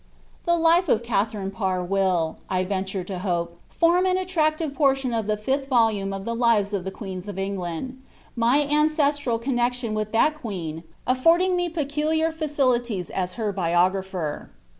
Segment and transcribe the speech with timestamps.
[0.47, 5.27] The life of Katharine Parr will, I venture to hope, form an attractive portion of
[5.27, 8.03] the fifth volume of the Lives of the Queens of England;^
[8.35, 14.49] my ancestral connexion with that queen affording me peculiar facilities as her biographer.